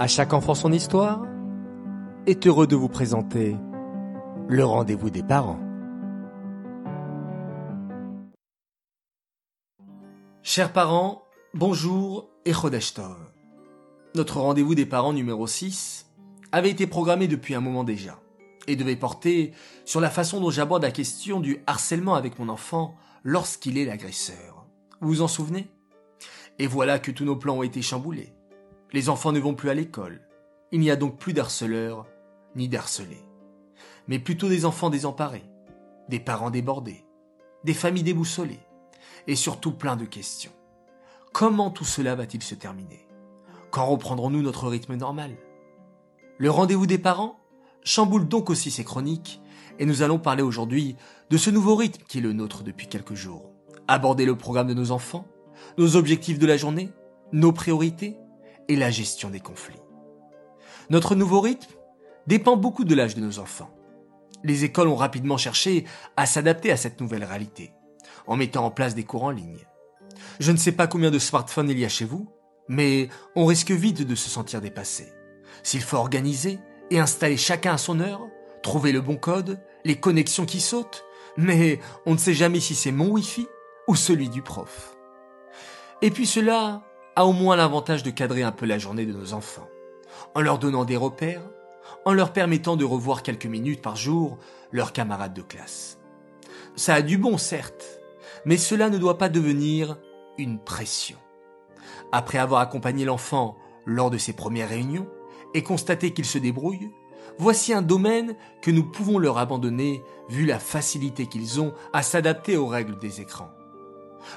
[0.00, 1.26] À chaque enfant son histoire
[2.28, 3.56] est heureux de vous présenter
[4.46, 5.58] le rendez-vous des parents.
[10.44, 13.16] Chers parents, bonjour et Chodesh Tov.
[14.14, 16.06] Notre rendez-vous des parents numéro 6
[16.52, 18.20] avait été programmé depuis un moment déjà
[18.68, 19.50] et devait porter
[19.84, 22.94] sur la façon dont j'aborde la question du harcèlement avec mon enfant
[23.24, 24.64] lorsqu'il est l'agresseur.
[25.00, 25.66] Vous vous en souvenez?
[26.60, 28.32] Et voilà que tous nos plans ont été chamboulés.
[28.92, 30.22] Les enfants ne vont plus à l'école.
[30.72, 32.06] Il n'y a donc plus d'harceleurs
[32.56, 33.22] ni d'harcelés.
[34.06, 35.44] Mais plutôt des enfants désemparés,
[36.08, 37.04] des parents débordés,
[37.64, 38.60] des familles déboussolées,
[39.26, 40.52] et surtout plein de questions.
[41.32, 43.06] Comment tout cela va-t-il se terminer?
[43.70, 45.36] Quand reprendrons-nous notre rythme normal?
[46.38, 47.38] Le rendez-vous des parents?
[47.84, 49.42] Chamboule donc aussi ses chroniques,
[49.78, 50.96] et nous allons parler aujourd'hui
[51.28, 53.50] de ce nouveau rythme qui est le nôtre depuis quelques jours.
[53.86, 55.26] Aborder le programme de nos enfants,
[55.76, 56.90] nos objectifs de la journée,
[57.32, 58.16] nos priorités
[58.68, 59.80] et la gestion des conflits.
[60.90, 61.74] Notre nouveau rythme
[62.26, 63.70] dépend beaucoup de l'âge de nos enfants.
[64.44, 65.84] Les écoles ont rapidement cherché
[66.16, 67.72] à s'adapter à cette nouvelle réalité,
[68.26, 69.66] en mettant en place des cours en ligne.
[70.40, 72.28] Je ne sais pas combien de smartphones il y a chez vous,
[72.68, 75.12] mais on risque vite de se sentir dépassé.
[75.62, 76.58] S'il faut organiser
[76.90, 78.28] et installer chacun à son heure,
[78.62, 81.04] trouver le bon code, les connexions qui sautent,
[81.36, 83.46] mais on ne sait jamais si c'est mon Wi-Fi
[83.86, 84.96] ou celui du prof.
[86.02, 86.82] Et puis cela
[87.18, 89.66] a au moins l'avantage de cadrer un peu la journée de nos enfants,
[90.36, 91.42] en leur donnant des repères,
[92.04, 94.38] en leur permettant de revoir quelques minutes par jour
[94.70, 95.98] leurs camarades de classe.
[96.76, 98.00] Ça a du bon, certes,
[98.44, 99.98] mais cela ne doit pas devenir
[100.38, 101.18] une pression.
[102.12, 105.08] Après avoir accompagné l'enfant lors de ses premières réunions
[105.54, 106.92] et constaté qu'il se débrouille,
[107.36, 112.56] voici un domaine que nous pouvons leur abandonner vu la facilité qu'ils ont à s'adapter
[112.56, 113.50] aux règles des écrans.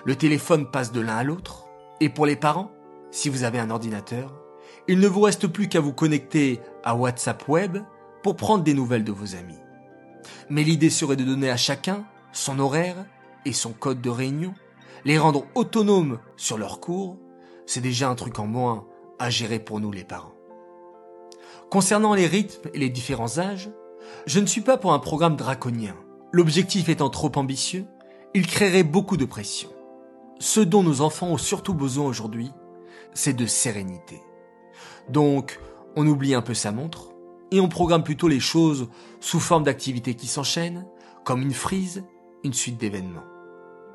[0.04, 1.68] Le téléphone passe de l'un à l'autre,
[2.02, 2.72] et pour les parents,
[3.12, 4.34] si vous avez un ordinateur,
[4.88, 7.78] il ne vous reste plus qu'à vous connecter à WhatsApp Web
[8.24, 9.60] pour prendre des nouvelles de vos amis.
[10.50, 12.04] Mais l'idée serait de donner à chacun
[12.34, 13.06] son horaire
[13.46, 14.56] et son code de réunion,
[15.06, 17.18] les rendre autonomes sur leurs cours,
[17.68, 18.88] c'est déjà un truc en moins
[19.20, 20.34] à gérer pour nous les parents.
[21.70, 23.70] Concernant les rythmes et les différents âges,
[24.26, 25.96] je ne suis pas pour un programme draconien.
[26.32, 27.86] L'objectif étant trop ambitieux,
[28.34, 29.70] il créerait beaucoup de pression.
[30.42, 32.50] Ce dont nos enfants ont surtout besoin aujourd'hui,
[33.14, 34.24] c'est de sérénité.
[35.08, 35.60] Donc,
[35.96, 37.10] on oublie un peu sa montre
[37.52, 40.88] et on programme plutôt les choses sous forme d'activités qui s'enchaînent,
[41.26, 42.04] comme une frise,
[42.44, 43.22] une suite d'événements.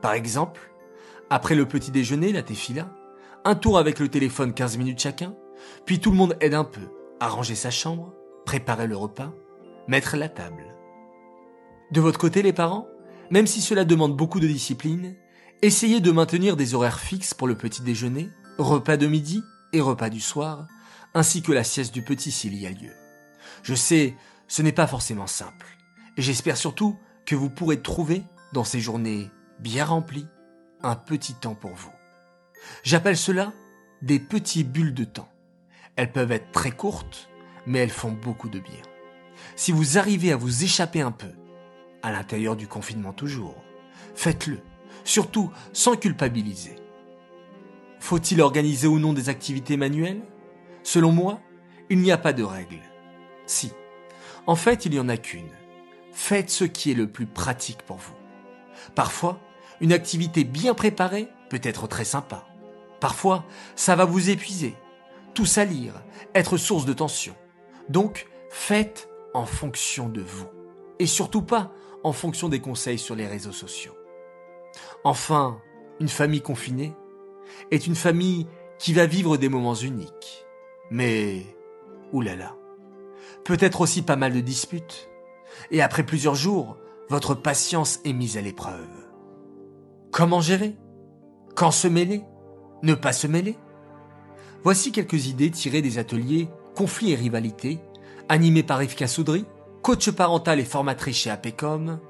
[0.03, 0.71] Par exemple,
[1.31, 2.95] après le petit déjeuner, la tefila,
[3.45, 5.35] un tour avec le téléphone 15 minutes chacun,
[5.85, 8.15] puis tout le monde aide un peu, à ranger sa chambre,
[8.45, 9.33] préparer le repas,
[9.89, 10.77] mettre la table.
[11.91, 12.87] De votre côté, les parents,
[13.33, 15.17] même si cela demande beaucoup de discipline,
[15.63, 20.11] essayez de maintenir des horaires fixes pour le petit déjeuner, repas de midi et repas
[20.11, 20.67] du soir,
[21.15, 22.93] ainsi que la sieste du petit s'il y a lieu.
[23.63, 24.17] Je sais,
[24.49, 25.67] ce n'est pas forcément simple,
[26.17, 30.29] et j'espère surtout que vous pourrez trouver, dans ces journées bien remplies,
[30.83, 31.93] un petit temps pour vous.
[32.83, 33.53] J'appelle cela
[34.03, 35.29] des petits bulles de temps.
[35.97, 37.29] Elles peuvent être très courtes,
[37.67, 38.83] mais elles font beaucoup de bien.
[39.57, 41.33] Si vous arrivez à vous échapper un peu,
[42.03, 43.63] à l'intérieur du confinement toujours,
[44.15, 44.61] faites-le,
[45.07, 46.77] surtout sans culpabiliser.
[48.01, 50.23] Faut-il organiser ou non des activités manuelles?
[50.83, 51.41] Selon moi,
[51.89, 52.81] il n'y a pas de règle.
[53.47, 53.73] Si.
[54.47, 55.51] En fait, il n'y en a qu'une.
[56.13, 58.15] Faites ce qui est le plus pratique pour vous.
[58.95, 59.41] Parfois,
[59.81, 62.47] une activité bien préparée peut être très sympa.
[63.01, 63.45] Parfois,
[63.77, 64.75] ça va vous épuiser,
[65.35, 65.93] tout salir,
[66.35, 67.35] être source de tension.
[67.89, 70.47] Donc, faites en fonction de vous.
[70.99, 73.95] Et surtout pas en fonction des conseils sur les réseaux sociaux.
[75.07, 75.61] Enfin,
[76.01, 76.93] une famille confinée
[77.71, 80.45] est une famille qui va vivre des moments uniques.
[80.91, 81.47] Mais,
[82.13, 82.57] oulala,
[83.45, 85.09] peut-être aussi pas mal de disputes.
[85.71, 86.77] Et après plusieurs jours,
[87.09, 88.89] votre patience est mise à l'épreuve.
[90.11, 90.75] Comment gérer?
[91.55, 92.25] Quand se mêler?
[92.83, 93.57] Ne pas se mêler?
[94.65, 97.79] Voici quelques idées tirées des ateliers Conflits et rivalités,
[98.29, 99.45] animés par Evka Soudry,
[99.83, 102.01] coach parental et formatrice chez APECOM,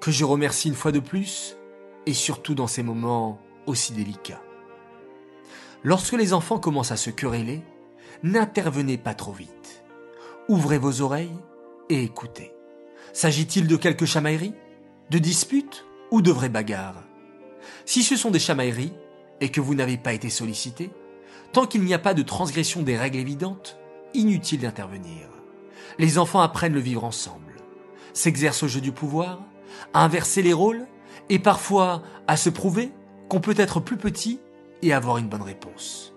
[0.00, 1.56] que je remercie une fois de plus,
[2.06, 4.42] et surtout dans ces moments aussi délicats.
[5.82, 7.62] Lorsque les enfants commencent à se quereller,
[8.22, 9.84] n'intervenez pas trop vite.
[10.48, 11.38] Ouvrez vos oreilles
[11.88, 12.52] et écoutez.
[13.12, 14.54] S'agit-il de quelques chamailleries,
[15.10, 17.04] de disputes ou de vraies bagarres
[17.84, 18.94] Si ce sont des chamailleries
[19.40, 20.90] et que vous n'avez pas été sollicité,
[21.52, 23.78] tant qu'il n'y a pas de transgression des règles évidentes,
[24.14, 25.28] inutile d'intervenir.
[25.98, 27.54] Les enfants apprennent le vivre ensemble,
[28.12, 29.42] s'exercent au jeu du pouvoir,
[29.92, 30.86] à inverser les rôles
[31.28, 32.92] et parfois à se prouver
[33.28, 34.40] qu'on peut être plus petit
[34.82, 36.14] et avoir une bonne réponse.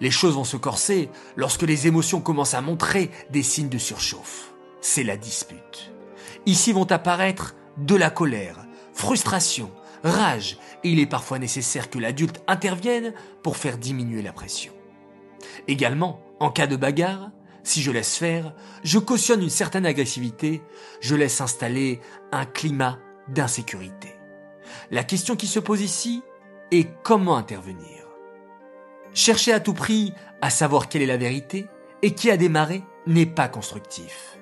[0.00, 4.52] Les choses vont se corser lorsque les émotions commencent à montrer des signes de surchauffe.
[4.80, 5.92] C'est la dispute.
[6.44, 9.70] Ici vont apparaître de la colère, frustration,
[10.04, 14.72] rage, et il est parfois nécessaire que l'adulte intervienne pour faire diminuer la pression.
[15.68, 17.30] Également, en cas de bagarre,
[17.62, 18.54] si je laisse faire,
[18.84, 20.62] je cautionne une certaine agressivité,
[21.00, 22.00] je laisse installer
[22.30, 22.98] un climat
[23.28, 24.15] d'insécurité.
[24.90, 26.22] La question qui se pose ici
[26.70, 28.06] est comment intervenir.
[29.14, 30.12] Chercher à tout prix
[30.42, 31.66] à savoir quelle est la vérité
[32.02, 34.38] et qui a démarré n'est pas constructif.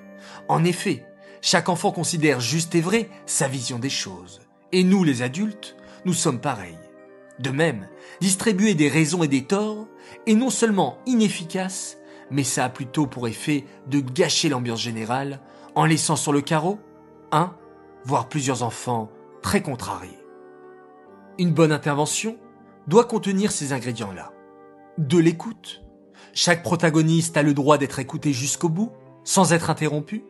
[0.47, 1.05] En effet,
[1.41, 4.41] chaque enfant considère juste et vrai sa vision des choses.
[4.71, 6.77] Et nous, les adultes, nous sommes pareils.
[7.39, 7.87] De même,
[8.21, 9.87] distribuer des raisons et des torts
[10.25, 11.97] est non seulement inefficace,
[12.31, 15.39] mais ça a plutôt pour effet de gâcher l'ambiance générale
[15.75, 16.79] en laissant sur le carreau
[17.31, 17.55] un,
[18.03, 19.09] voire plusieurs enfants
[19.41, 20.24] très contrariés.
[21.37, 22.37] Une bonne intervention
[22.87, 24.31] doit contenir ces ingrédients-là.
[24.97, 25.83] De l'écoute.
[26.33, 28.93] Chaque protagoniste a le droit d'être écouté jusqu'au bout,
[29.25, 30.23] sans être interrompu.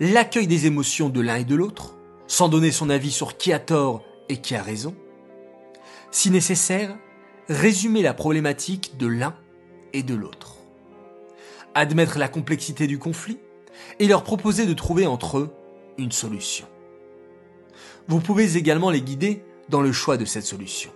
[0.00, 1.96] L'accueil des émotions de l'un et de l'autre,
[2.26, 4.96] sans donner son avis sur qui a tort et qui a raison.
[6.10, 6.96] Si nécessaire,
[7.48, 9.36] résumer la problématique de l'un
[9.92, 10.56] et de l'autre.
[11.76, 13.38] Admettre la complexité du conflit
[14.00, 15.50] et leur proposer de trouver entre eux
[15.98, 16.66] une solution.
[18.08, 20.90] Vous pouvez également les guider dans le choix de cette solution.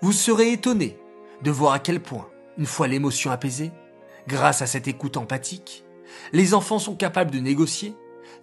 [0.00, 0.98] Vous serez étonné
[1.42, 3.72] de voir à quel point, une fois l'émotion apaisée,
[4.26, 5.84] grâce à cette écoute empathique,
[6.32, 7.94] les enfants sont capables de négocier,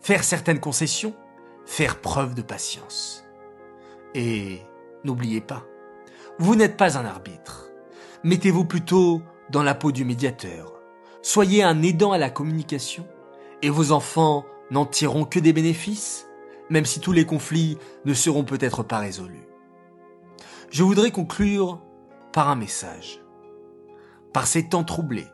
[0.02, 1.16] faire certaines concessions,
[1.66, 3.24] faire preuve de patience.
[4.14, 4.60] Et
[5.04, 5.66] n'oubliez pas,
[6.38, 7.70] vous n'êtes pas un arbitre.
[8.24, 10.74] Mettez-vous plutôt dans la peau du médiateur.
[11.22, 13.08] Soyez un aidant à la communication
[13.62, 16.28] et vos enfants n'en tireront que des bénéfices
[16.72, 19.46] même si tous les conflits ne seront peut-être pas résolus.
[20.72, 21.82] Je voudrais conclure
[22.32, 23.20] par un message.
[24.32, 25.28] Par ces temps troublés,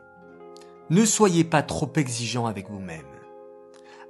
[0.90, 3.06] ne soyez pas trop exigeant avec vous-même.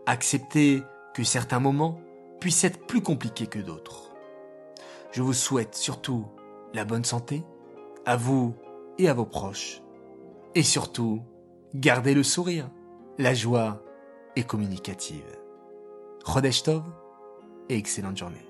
[0.07, 0.83] Acceptez
[1.13, 2.01] que certains moments
[2.41, 4.15] puissent être plus compliqués que d'autres.
[5.13, 6.25] Je vous souhaite surtout
[6.73, 7.45] la bonne santé,
[8.07, 8.55] à vous
[8.97, 9.83] et à vos proches.
[10.55, 11.21] Et surtout,
[11.75, 12.71] gardez le sourire.
[13.19, 13.83] La joie
[14.35, 15.37] est communicative.
[16.25, 16.63] Chodesh
[17.69, 18.48] et excellente journée.